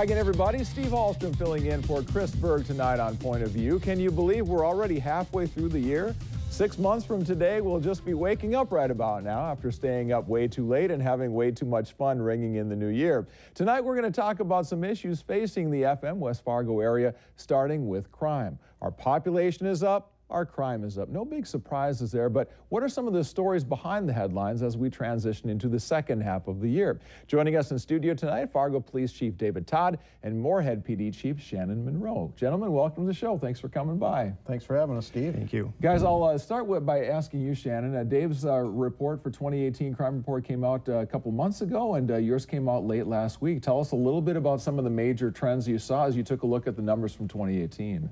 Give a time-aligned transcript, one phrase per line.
[0.00, 0.64] Hi again, everybody.
[0.64, 3.78] Steve Hallstrom filling in for Chris Berg tonight on Point of View.
[3.78, 6.16] Can you believe we're already halfway through the year?
[6.48, 10.26] Six months from today, we'll just be waking up right about now after staying up
[10.26, 13.28] way too late and having way too much fun ringing in the new year.
[13.52, 17.86] Tonight, we're going to talk about some issues facing the FM West Fargo area, starting
[17.86, 18.58] with crime.
[18.80, 21.08] Our population is up, our crime is up.
[21.08, 24.76] No big surprises there, but what are some of the stories behind the headlines as
[24.76, 27.00] we transition into the second half of the year?
[27.26, 31.84] Joining us in studio tonight, Fargo Police Chief David Todd and Moorhead PD Chief Shannon
[31.84, 32.32] Monroe.
[32.36, 33.38] Gentlemen, welcome to the show.
[33.38, 34.32] Thanks for coming by.
[34.46, 35.34] Thanks for having us, Steve.
[35.34, 35.72] Thank you.
[35.80, 37.96] Guys, I'll uh, start with by asking you, Shannon.
[37.96, 41.94] Uh, Dave's uh, report for 2018 crime report came out uh, a couple months ago,
[41.94, 43.62] and uh, yours came out late last week.
[43.62, 46.22] Tell us a little bit about some of the major trends you saw as you
[46.22, 48.08] took a look at the numbers from 2018.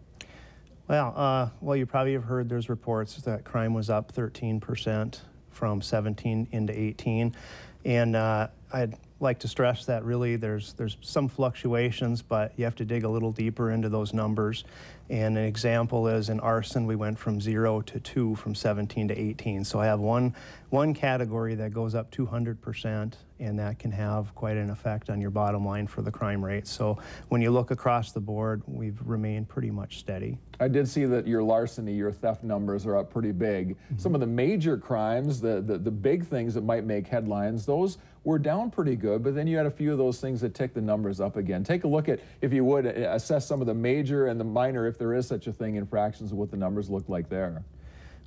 [0.89, 5.21] Well, uh, well, you probably have heard there's reports that crime was up 13%
[5.51, 7.37] from 17 into 18,
[7.85, 12.77] and uh, I'd like to stress that really there's there's some fluctuations, but you have
[12.77, 14.65] to dig a little deeper into those numbers.
[15.11, 19.19] And an example is in arson, we went from zero to two from 17 to
[19.19, 19.65] 18.
[19.65, 20.35] So I have one
[20.71, 25.21] one category that goes up 200 percent and that can have quite an effect on
[25.21, 26.67] your bottom line for the crime rate.
[26.67, 30.39] So when you look across the board, we've remained pretty much steady.
[30.61, 33.71] I did see that your larceny, your theft numbers are up pretty big.
[33.71, 33.99] Mm-hmm.
[33.99, 37.99] Some of the major crimes, the, the, the big things that might make headlines, those
[38.25, 40.75] were down pretty good, but then you had a few of those things that tick
[40.75, 41.63] the numbers up again.
[41.63, 44.87] Take a look at, if you would, assess some of the major and the minor,
[44.87, 47.63] if there is such a thing, infractions what the numbers look like there.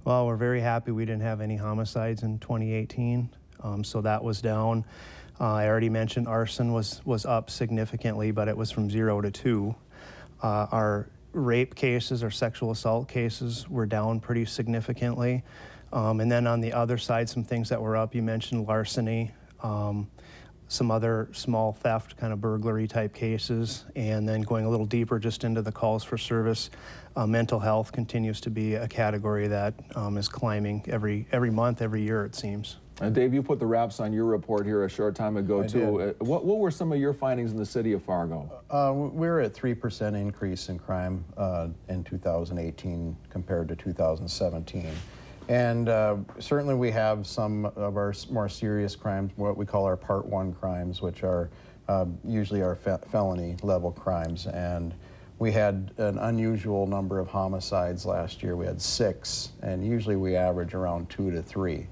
[0.03, 3.29] Well, we're very happy we didn't have any homicides in 2018.
[3.63, 4.85] Um, so that was down.
[5.39, 9.31] Uh, I already mentioned arson was, was up significantly, but it was from zero to
[9.31, 9.75] two.
[10.41, 15.43] Uh, our rape cases or sexual assault cases were down pretty significantly.
[15.93, 19.31] Um, and then on the other side, some things that were up, you mentioned larceny,
[19.61, 20.09] um,
[20.67, 25.19] some other small theft, kind of burglary type cases, and then going a little deeper
[25.19, 26.69] just into the calls for service.
[27.15, 31.81] Uh, mental health continues to be a category that um, is climbing every every month,
[31.81, 32.77] every year it seems.
[33.01, 35.67] Uh, Dave, you put the wraps on your report here a short time ago I
[35.67, 36.01] too.
[36.01, 38.61] Uh, what, what were some of your findings in the city of Fargo?
[38.69, 44.91] Uh, we're at 3% increase in crime uh, in 2018 compared to 2017.
[45.49, 49.97] And uh, certainly we have some of our more serious crimes, what we call our
[49.97, 51.49] Part 1 crimes, which are
[51.87, 54.45] uh, usually our fe felony level crimes.
[54.45, 54.93] And
[55.39, 58.55] we had an unusual number of homicides last year.
[58.55, 61.87] We had six, and usually we average around two to three.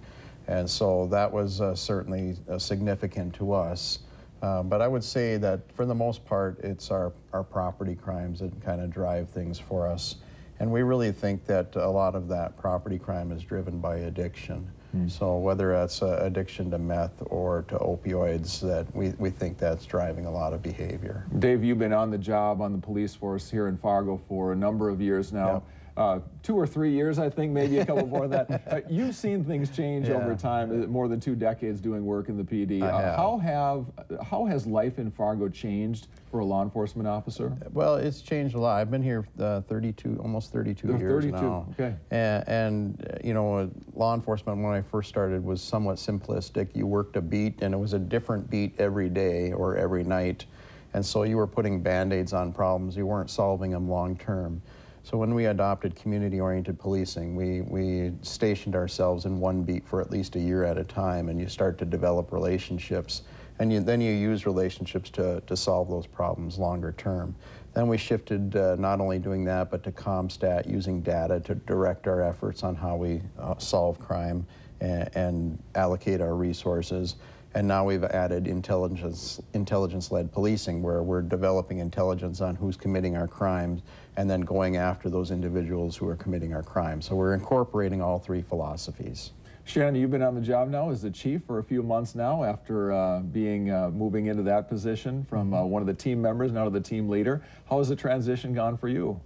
[0.49, 3.99] And so that was uh, certainly uh, significant to us.
[4.41, 8.39] Uh, but I would say that for the most part, it's our, our property crimes
[8.39, 10.15] that kind of drive things for us.
[10.59, 14.67] And we really think that a lot of that property crime is driven by addiction.
[14.95, 15.11] Mm.
[15.11, 19.85] So whether that's uh, addiction to meth or to opioids, that we, we think that's
[19.85, 21.27] driving a lot of behavior.
[21.37, 24.55] Dave, you've been on the job on the police force here in Fargo for a
[24.55, 25.53] number of years now.
[25.53, 25.63] Yep
[25.99, 28.63] uh, two or three years, I think, maybe a couple more than that.
[28.69, 30.13] Uh, you've seen things change yeah.
[30.13, 32.83] over time, more than two decades doing work in the PD.
[32.83, 33.15] Uh, have.
[33.15, 33.85] How have
[34.23, 37.51] how has life in Fargo changed for a law enforcement officer?
[37.71, 38.79] Well, it's changed a lot.
[38.79, 41.31] I've been here uh, 32, almost 32 years 32.
[41.31, 41.67] now.
[41.71, 41.95] Okay.
[42.11, 46.75] And, and you know, law enforcement when I first started was somewhat simplistic.
[46.75, 50.45] You worked a beat, and it was a different beat every day or every night.
[50.93, 52.95] And so you were putting band-aids on problems.
[52.95, 54.61] You weren't solving them long term.
[55.03, 60.11] So when we adopted community-oriented policing, we, we stationed ourselves in one beat for at
[60.11, 63.23] least a year at a time, and you start to develop relationships,
[63.59, 67.35] and you, then you use relationships to, to solve those problems longer term.
[67.73, 72.07] Then we shifted uh, not only doing that, but to CompStat, using data to direct
[72.07, 74.45] our efforts on how we uh, solve crime
[74.81, 77.15] and, and allocate our resources.
[77.55, 83.27] And now we've added intelligence, intelligence-led policing, where we're developing intelligence on who's committing our
[83.27, 83.81] crimes
[84.17, 87.07] and then going after those individuals who are committing our crimes.
[87.07, 89.31] So we're incorporating all three philosophies.
[89.65, 92.43] Shannon, you've been on the job now as the chief for a few months now
[92.43, 96.51] after uh, being uh, moving into that position from uh, one of the team members
[96.51, 97.43] now to the team leader.
[97.69, 99.19] How has the transition gone for you?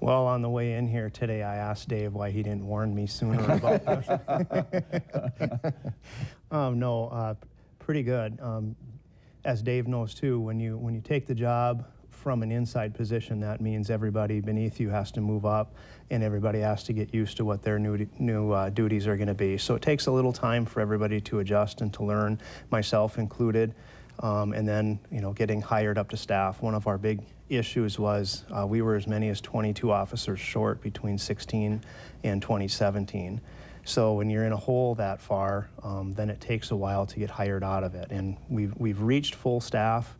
[0.00, 3.06] Well, on the way in here today, I asked Dave why he didn't warn me
[3.06, 4.06] sooner about this.
[6.54, 7.34] um, no, uh,
[7.80, 8.38] pretty good.
[8.40, 8.76] Um,
[9.44, 13.40] as Dave knows too, when you when you take the job from an inside position,
[13.40, 15.74] that means everybody beneath you has to move up,
[16.10, 19.28] and everybody has to get used to what their new new uh, duties are going
[19.28, 19.58] to be.
[19.58, 22.40] So it takes a little time for everybody to adjust and to learn,
[22.70, 23.74] myself included.
[24.20, 26.62] Um, and then, you know, getting hired up to staff.
[26.62, 30.80] One of our big issues was uh, we were as many as 22 officers short
[30.80, 31.82] between 16
[32.22, 33.40] and 2017.
[33.84, 37.18] So when you're in a hole that far, um, then it takes a while to
[37.18, 38.10] get hired out of it.
[38.10, 40.16] And we've, we've reached full staff.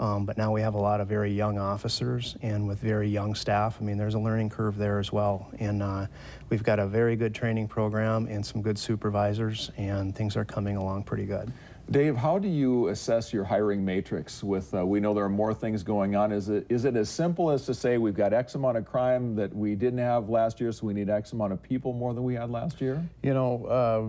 [0.00, 3.34] Um, but now we have a lot of very young officers and with very young
[3.34, 3.78] staff.
[3.80, 5.50] I mean, there's a learning curve there as well.
[5.58, 6.06] And uh,
[6.50, 10.76] we've got a very good training program and some good supervisors, and things are coming
[10.76, 11.52] along pretty good.
[11.90, 14.44] Dave, how do you assess your hiring matrix?
[14.44, 16.32] With uh, we know there are more things going on.
[16.32, 19.34] Is it is it as simple as to say we've got X amount of crime
[19.36, 22.24] that we didn't have last year, so we need X amount of people more than
[22.24, 23.02] we had last year?
[23.22, 24.00] You know, uh,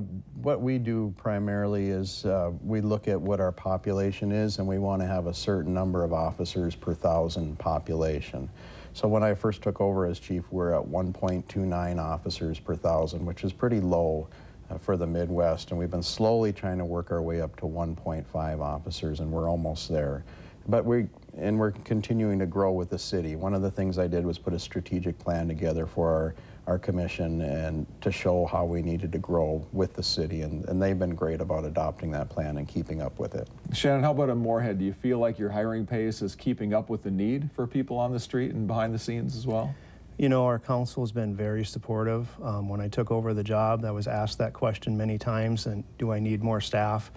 [0.42, 4.78] what we do primarily is uh, we look at what our population is, and we
[4.78, 8.50] want to have a certain number of officers per thousand population.
[8.92, 13.46] So when I first took over as chief, we're at 1.29 officers per thousand, which
[13.46, 14.28] is pretty low
[14.70, 17.66] Uh, for the Midwest, and we've been slowly trying to work our way up to
[17.66, 20.24] 1.5 officers, and we're almost there.
[20.68, 21.08] But we
[21.40, 23.36] and we're continuing to grow with the city.
[23.36, 26.36] One of the things I did was put a strategic plan together for our,
[26.68, 30.80] our commission and to show how we needed to grow with the city, and, and
[30.80, 33.48] they've been great about adopting that plan and keeping up with it.
[33.74, 34.78] Shannon, how about in Moorhead?
[34.78, 37.98] Do you feel like your hiring pace is keeping up with the need for people
[37.98, 39.74] on the street and behind the scenes as well?
[40.20, 42.28] You know, our council has been very supportive.
[42.44, 45.86] Um, when I took over the job, I was asked that question many times, and
[45.98, 47.10] do I need more staff?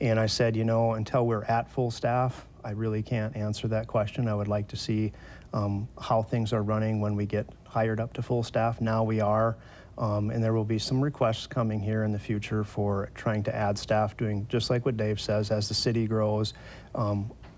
[0.00, 3.88] And I said, you know, until we're at full staff, I really can't answer that
[3.88, 4.26] question.
[4.26, 5.12] I would like to see
[5.52, 8.80] um, how things are running when we get hired up to full staff.
[8.80, 9.58] Now we are,
[9.98, 13.54] um, and there will be some requests coming here in the future for trying to
[13.54, 16.54] add staff, doing just like what Dave says, as the city grows.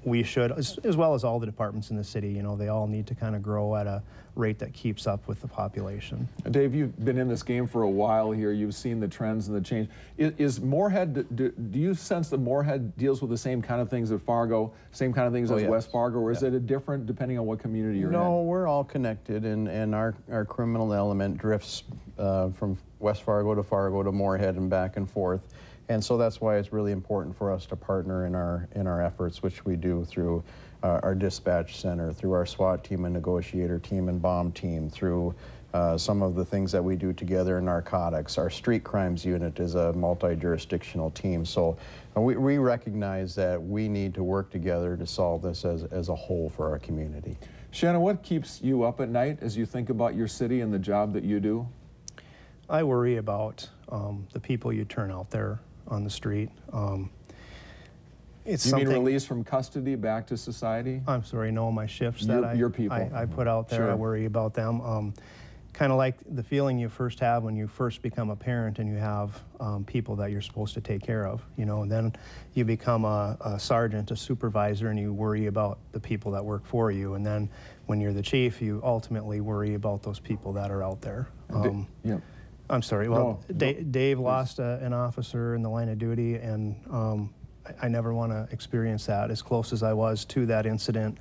[0.08, 2.68] We should, as, as, well as all the departments in the city, you know, they
[2.68, 4.02] all need to kind of grow at a
[4.34, 6.28] rate that keeps up with the population.
[6.50, 8.52] Dave, you've been in this game for a while here.
[8.52, 9.88] You've seen the trends and the change.
[10.16, 13.90] Is, is Moorhead, do, do, you sense that Moorhead deals with the same kind of
[13.90, 15.70] things as Fargo, same kind of things oh, as yes.
[15.70, 18.24] West Fargo, or is it a different depending on what community you're no, in?
[18.24, 21.82] No, we're all connected, and, and our, our criminal element drifts
[22.18, 25.40] uh, from West Fargo to Fargo to Moorhead and back and forth.
[25.88, 29.02] And so that's why it's really important for us to partner in our, in our
[29.02, 30.44] efforts, which we do through
[30.82, 35.34] uh, our dispatch center, through our SWAT team and negotiator team and bomb team, through
[35.74, 38.38] uh, some of the things that we do together in narcotics.
[38.38, 41.44] Our street crimes unit is a multi-jurisdictional team.
[41.44, 41.76] So
[42.16, 46.10] uh, we, we recognize that we need to work together to solve this as, as
[46.10, 47.36] a whole for our community.
[47.70, 50.78] Shannon, what keeps you up at night as you think about your city and the
[50.78, 51.66] job that you do?
[52.70, 56.50] I worry about um, the people you turn out there on the street.
[56.72, 57.10] Um,
[58.44, 61.02] it's you mean release from custody back to society?
[61.06, 62.96] I'm sorry, no, my shifts your, that I, your people.
[62.96, 63.90] I, I put out there, sure.
[63.90, 64.80] I worry about them.
[64.80, 65.14] Um,
[65.74, 68.90] kind of like the feeling you first have when you first become a parent and
[68.90, 72.12] you have um, people that you're supposed to take care of, you know, and then
[72.54, 76.66] you become a, a, sergeant, a supervisor, and you worry about the people that work
[76.66, 77.14] for you.
[77.14, 77.48] And then
[77.86, 81.28] when you're the chief, you ultimately worry about those people that are out there.
[81.50, 82.18] Um, yeah.
[82.70, 83.08] I'm sorry.
[83.08, 87.34] Well, no, no, Dave lost a, an officer in the line of duty, and um,
[87.66, 89.30] I, I, never want to experience that.
[89.30, 91.18] As close as I was to that incident,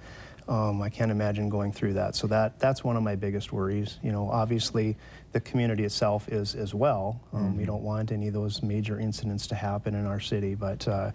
[0.47, 2.15] um, I can't imagine going through that.
[2.15, 3.97] So that that's one of my biggest worries.
[4.03, 4.97] You know, obviously,
[5.31, 7.21] the community itself is as well.
[7.33, 7.57] Um, mm -hmm.
[7.57, 11.11] We don't want any of those major incidents to happen in our city, but uh,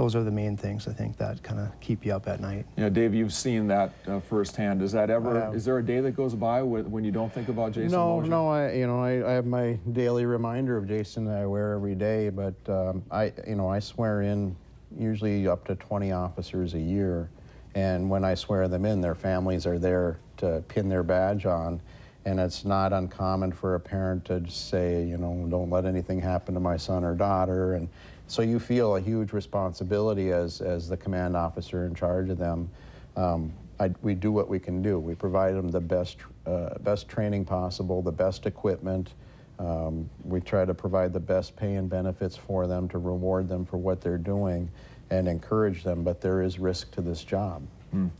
[0.00, 2.64] those are the main things I think that kind of keep you up at night.
[2.78, 4.80] Yeah, Dave, you've seen that uh, firsthand.
[4.80, 5.54] Is that ever?
[5.54, 7.92] Is there a day that goes by when you don't think about Jason?
[7.92, 8.48] No, no.
[8.48, 11.94] I, you know, I, I, have my daily reminder of Jason that I wear every
[11.94, 12.30] day.
[12.30, 14.56] But um, I, you know, I swear in
[14.98, 17.28] usually up to 20 officers a year,
[17.74, 21.78] and when I swear them in, their families are there to pin their badge on.
[22.24, 26.54] And it's not uncommon for a parent to say, you know, don't let anything happen
[26.54, 27.74] to my son or daughter.
[27.74, 27.88] And
[28.30, 32.70] so you feel a huge responsibility as, as the command officer in charge of them.
[33.16, 35.00] Um, I, we do what we can do.
[35.00, 39.14] We provide them the best, uh, best training possible, the best equipment.
[39.58, 43.66] Um, we try to provide the best pay and benefits for them to reward them
[43.66, 44.70] for what they're doing
[45.10, 47.66] and encourage them, but there is risk to this job.
[47.92, 48.10] Mm.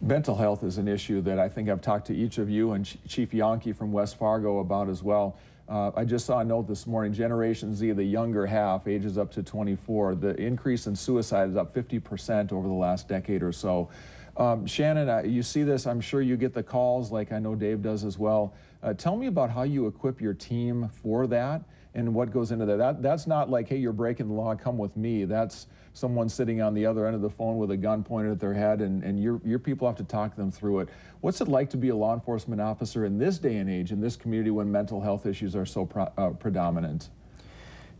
[0.00, 2.86] Mental health is an issue that I think I've talked to each of you and
[3.06, 5.36] Chief Janke from West Fargo about as well.
[5.68, 9.30] Uh, I just saw a note this morning, Generation Z, the younger half, ages up
[9.32, 13.88] to 24, the increase in suicide is up 50% over the last decade or so.
[14.36, 17.54] Um, Shannon, uh, you see this, I'm sure you get the calls like I know
[17.54, 18.54] Dave does as well.
[18.82, 21.62] Uh, tell me about how you equip your team for that
[21.94, 22.78] and what goes into that.
[22.78, 23.02] that.
[23.02, 25.24] That's not like, hey, you're breaking the law, come with me.
[25.24, 28.40] That's someone sitting on the other end of the phone with a gun pointed at
[28.40, 30.88] their head, and, and your, your people have to talk them through it.
[31.20, 34.00] What's it like to be a law enforcement officer in this day and age, in
[34.00, 37.10] this community when mental health issues are so pro, uh, predominant?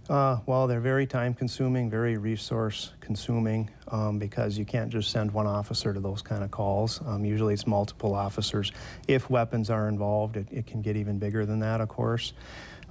[0.08, 5.30] Uh, well, they're very time consuming, very resource consuming um, because you can't just send
[5.30, 7.00] one officer to those kind of calls.
[7.06, 8.72] Um, usually it's multiple officers.
[9.06, 12.32] If weapons are involved, it, it can get even bigger than that, of course.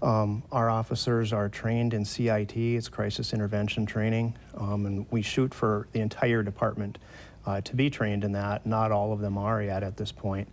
[0.01, 5.53] Um, our officers are trained in CIT, it's crisis intervention training, um, and we shoot
[5.53, 6.97] for the entire department.
[7.45, 8.65] uh, to be trained in that.
[8.65, 10.47] Not all of them are yet at this point.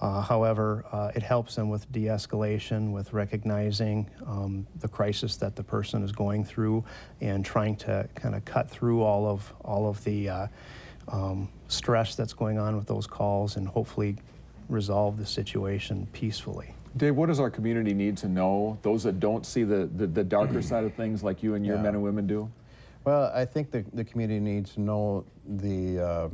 [0.00, 5.56] Uh, however, uh, it helps them with de escalation, with recognizing um, the crisis that
[5.56, 6.84] the person is going through,
[7.20, 10.46] and trying to kind of cut through all of, all of the uh,
[11.08, 14.16] um, stress that's going on with those calls and hopefully
[14.68, 16.74] resolve the situation peacefully.
[16.96, 18.78] Dave, what does our community need to know?
[18.82, 21.76] Those that don't see the, the, the darker side of things like you and your
[21.76, 21.82] Yeah.
[21.82, 22.50] men and women do?
[23.04, 26.28] Well, I think the, the community needs to know the, uh,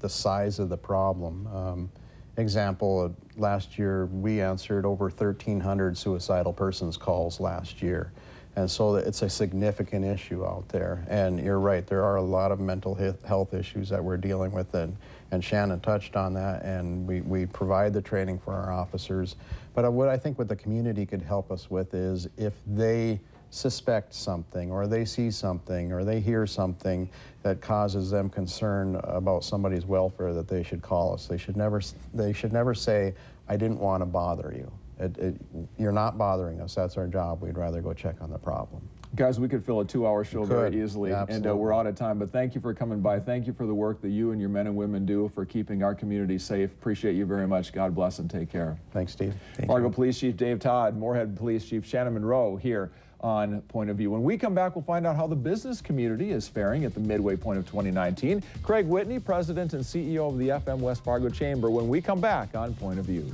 [0.00, 1.46] the size of the problem.
[1.48, 1.90] Um,
[2.36, 8.12] example, uh, last year we answered over 1,300 suicidal persons calls last year.
[8.54, 11.04] And so it's a significant issue out there.
[11.08, 12.94] And you're right, there are a lot of mental
[13.24, 14.74] health issues that we're dealing with.
[14.74, 14.96] And,
[15.30, 16.62] and Shannon touched on that.
[16.62, 19.36] And we, we provide the training for our officers.
[19.74, 23.20] But uh, what I think what the community could help us with is if they
[23.48, 27.08] suspect something or they see something or they hear something
[27.42, 31.82] that causes them concern about somebody's welfare that they should call us they should never
[32.14, 33.12] they should never say
[33.50, 35.36] i didn't want to bother you it, it,
[35.78, 38.82] you're not bothering us that's our job we'd rather go check on the problem
[39.14, 41.86] Guys, we could fill a two hour show very easily, Yeah, and uh, we're out
[41.86, 42.18] of time.
[42.18, 43.20] But thank you for coming by.
[43.20, 45.82] Thank you for the work that you and your men and women do for keeping
[45.82, 46.72] our community safe.
[46.72, 47.74] Appreciate you very much.
[47.74, 48.78] God bless and take care.
[48.92, 49.34] thanks steve
[49.66, 54.10] Fargo Police Chief Dave Todd, Moorhead Police Chief Shannon Monroe here on Point of View.
[54.10, 57.00] When we come back, we'll find out how the business community is faring at the
[57.00, 58.42] midway point of 2019.
[58.62, 62.56] Craig Whitney, President and CEO of the FM West Fargo Chamber, when we come back
[62.56, 63.32] on Point of View.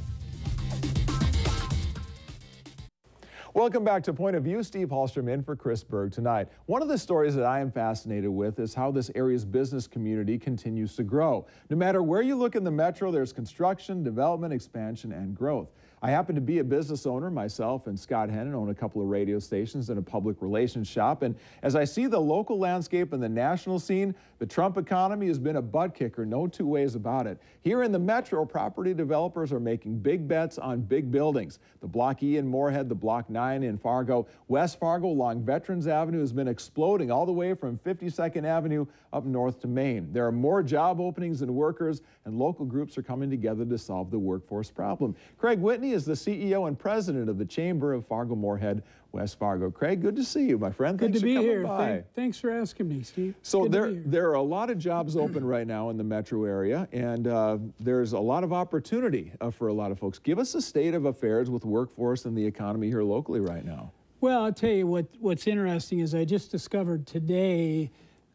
[3.54, 4.62] Welcome back to Point of View.
[4.62, 6.48] Steve Hallstrom in for Chris Berg tonight.
[6.66, 10.38] One of the stories that I am fascinated with is how this area's business community
[10.38, 11.46] continues to grow.
[11.70, 15.70] No matter where you look in the metro, there's construction, development, expansion, and growth.
[16.02, 19.08] I happen to be a business owner myself, and Scott Hennen own a couple of
[19.08, 21.22] radio stations and a public relations shop.
[21.22, 25.38] And as I see the local landscape and the national scene, the Trump economy has
[25.38, 27.40] been a butt kicker, no two ways about it.
[27.60, 31.58] Here in the metro, property developers are making big bets on big buildings.
[31.80, 36.20] The Block E in Moorhead, the Block 9 in Fargo, West Fargo along Veterans Avenue
[36.20, 40.12] has been exploding all the way from 52nd Avenue up north to Main.
[40.12, 44.10] There are more job openings than workers, and local groups are coming together to solve
[44.10, 45.16] the workforce problem.
[45.36, 49.70] Craig Whitney is the CEO and president of the Chamber of Fargo Moorhead, West Fargo.
[49.70, 50.98] Craig, good to see you, my friend.
[50.98, 51.66] Good Thanks to be here.
[51.66, 53.34] Thank- thanks for asking me, Steve.
[53.42, 56.44] So Good there, there are a lot of jobs open right now in the metro
[56.44, 60.18] area, and uh, there's a lot of opportunity uh, for a lot of folks.
[60.18, 63.92] Give us a state of affairs with workforce and the economy here locally right now.
[64.20, 65.06] Well, I'll tell you what.
[65.20, 67.90] What's interesting is I just discovered today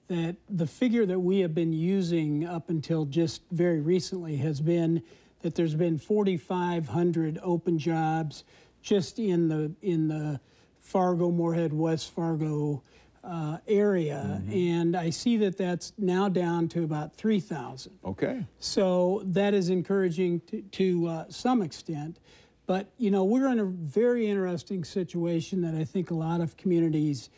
[0.07, 5.01] that the figure that we have been using up until just very recently has been
[5.43, 8.43] that there's been 4,500 open jobs
[8.81, 10.39] just in the in the
[10.79, 12.83] Fargo, Moorhead, West Fargo
[13.23, 17.97] uh, area, and I see that that's now down to about 3,000.
[18.03, 18.45] Okay.
[18.59, 22.19] So that is encouraging to, to uh, some extent.
[22.65, 26.57] But, you know, we're in a very interesting situation that I think a lot of
[26.57, 27.29] communities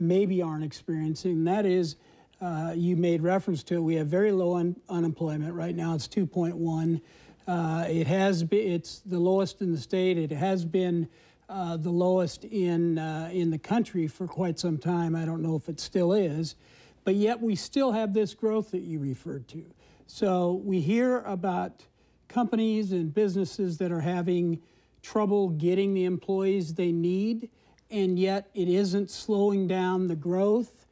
[0.00, 1.32] maybe aren't experiencing.
[1.32, 1.96] And that is,
[2.40, 5.54] uh, you made reference to it, we have very low un- unemployment.
[5.54, 7.00] Right now it's 2.1.
[7.48, 10.18] Uh, it has been, it's the lowest in the state.
[10.18, 11.08] It has been
[11.48, 15.16] uh, the lowest in, uh, in the country for quite some time.
[15.16, 16.56] I don't know if it still is.
[17.04, 19.64] But yet we still have this growth that you referred to.
[20.06, 21.86] So we hear about
[22.28, 24.60] companies and businesses that are having
[25.00, 27.48] trouble getting the employees they need,
[27.90, 30.84] and yet it isn't slowing down the growth,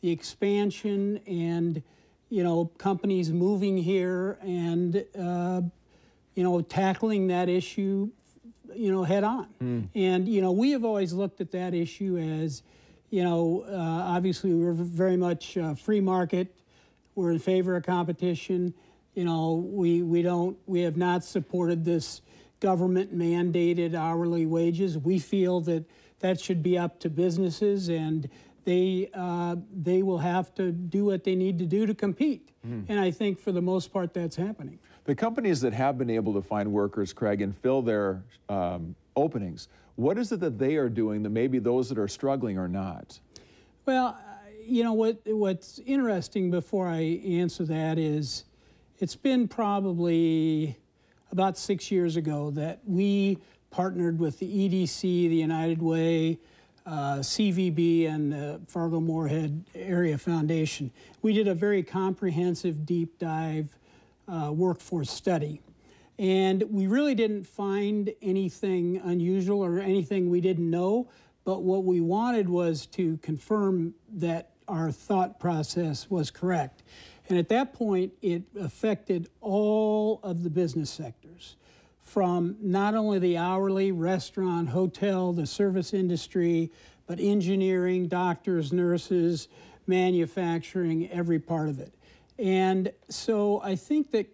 [0.00, 1.82] the expansion, and
[2.28, 5.62] you know companies moving here and uh,
[6.34, 8.10] you know tackling that issue
[8.74, 9.88] you know head on.
[9.94, 12.62] And you know we have always looked at that issue as
[13.10, 13.74] you know uh,
[14.14, 16.54] obviously we're very much uh, free market.
[17.14, 18.74] We're in favor of competition.
[19.14, 22.20] You know we we don't we have not supported this
[22.60, 24.98] government mandated hourly wages.
[24.98, 25.84] We feel that
[26.20, 28.28] that should be up to businesses and
[28.64, 32.50] they uh, they will have to do what they need to do to compete.
[32.88, 34.78] And I think for the most part that's happening.
[35.04, 39.68] The companies that have been able to find workers, Craig, and fill their um, openings,
[39.96, 43.20] what is it that they are doing that maybe those that are struggling are not?
[43.84, 44.18] Well,
[44.66, 48.44] you know what what's interesting before I answer that is
[48.98, 50.78] it's been probably
[51.30, 53.38] about 6 years ago that we
[53.70, 56.38] partnered with the EDC, the United Way,
[56.86, 60.90] uh, CVB and the Fargo Moorhead Area Foundation.
[61.22, 63.76] We did a very comprehensive deep dive
[64.28, 65.60] uh, workforce study.
[66.18, 71.08] And we really didn't find anything unusual or anything we didn't know.
[71.44, 76.82] But what we wanted was to confirm that our thought process was correct.
[77.28, 81.56] And at that point, it affected all of the business sectors
[82.00, 86.70] from not only the hourly, restaurant, hotel, the service industry,
[87.06, 89.48] but engineering, doctors, nurses,
[89.86, 91.94] manufacturing, every part of it.
[92.38, 94.26] And so I think that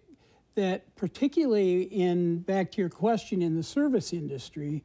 [0.55, 4.83] that particularly in back to your question in the service industry,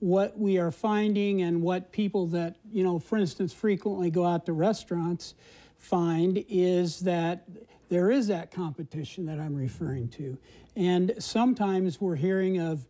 [0.00, 4.46] what we are finding and what people that, you know, for instance, frequently go out
[4.46, 5.34] to restaurants
[5.76, 7.44] find is that
[7.88, 10.38] there is that competition that I'm referring to.
[10.76, 12.86] And sometimes we're hearing of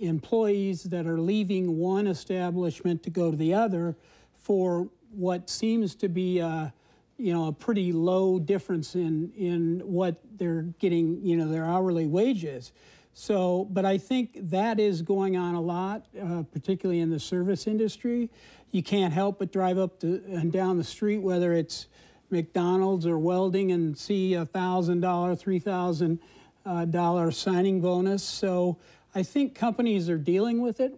[0.00, 3.96] employees that are leaving one establishment to go to the other
[4.34, 6.72] for what seems to be a,
[7.18, 12.06] you know, a pretty low difference in, in what they're getting, you know, their hourly
[12.06, 12.72] wages.
[13.12, 17.66] So, but I think that is going on a lot, uh, particularly in the service
[17.66, 18.30] industry.
[18.70, 21.88] You can't help but drive up to, and down the street, whether it's
[22.30, 26.20] McDonald's or welding, and see a thousand dollar, three thousand
[26.64, 28.22] uh, dollar signing bonus.
[28.22, 28.78] So,
[29.14, 30.96] I think companies are dealing with it.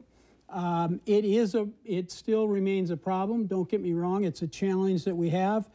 [0.50, 3.46] Um, it is a, it still remains a problem.
[3.46, 5.70] Don't get me wrong; it's a challenge that we have.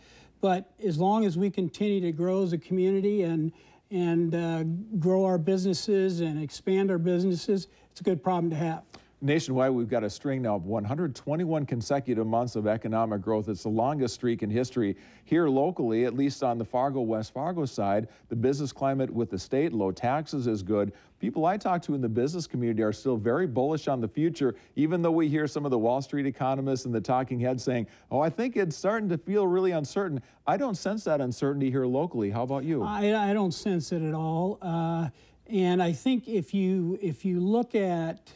[0.45, 3.51] But as long as we continue to grow as a community and
[3.89, 4.63] and uh,
[4.99, 8.83] grow our businesses and expand our businesses, it's a good problem to have.
[9.21, 13.49] Nationwide, we've got a string now of 121 consecutive months of economic growth.
[13.49, 14.95] It's the longest streak in history.
[15.23, 19.39] Here locally, at least on the Fargo West Fargo side, the business climate with the
[19.39, 20.93] state, low taxes is good.
[21.25, 24.53] People I talk to in the business community are still very bullish on the future,
[24.75, 27.87] even though we hear some of the Wall Street economists and the talking heads saying,
[28.11, 30.21] oh, I think it's starting to feel really uncertain.
[30.45, 32.29] I don't sense that uncertainty here locally.
[32.29, 32.83] How about you?
[32.83, 34.59] I, I don't sense it at all.
[34.61, 35.09] Uh,
[35.47, 38.31] and I think if you if you look at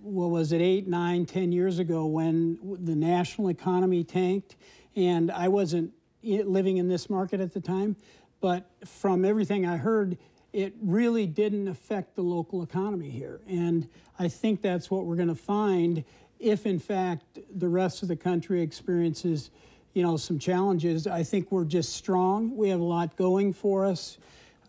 [0.00, 4.56] what was it, eight, nine, ten years ago when the national economy tanked,
[4.96, 7.96] and I wasn't living in this market at the time,
[8.40, 10.16] but from everything I heard,
[10.54, 13.40] it really didn't affect the local economy here.
[13.48, 13.88] And
[14.20, 16.04] I think that's what we're going to find
[16.38, 19.50] if, in fact, the rest of the country experiences,
[19.94, 21.08] you know, some challenges.
[21.08, 22.56] I think we're just strong.
[22.56, 24.16] We have a lot going for us.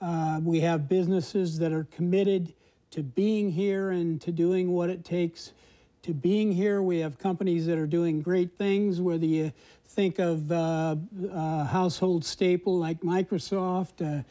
[0.01, 2.53] Uh, we have businesses that are committed
[2.89, 5.53] to being here and to doing what it takes
[6.01, 6.81] to being here.
[6.81, 9.53] We have companies that are doing great things, whether you
[9.85, 10.95] think of uh,
[11.31, 14.01] uh, household staple like Microsoft.
[14.01, 14.23] Uh,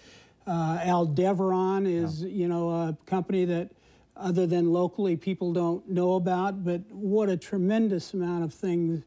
[0.47, 2.29] uh Aldevron is, yeah.
[2.29, 3.71] you know, a company that
[4.17, 9.03] other than locally people don't know about, but what a tremendous amount of things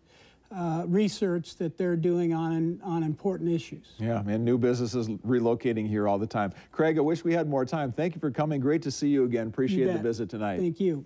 [0.51, 3.93] uh, research that they're doing on on important issues.
[3.99, 6.53] Yeah, and new businesses relocating here all the time.
[6.71, 7.91] Craig, I wish we had more time.
[7.91, 8.61] Thank you for coming.
[8.61, 9.47] Great to see you again.
[9.47, 10.59] Appreciate the visit tonight.
[10.59, 11.05] Thank you.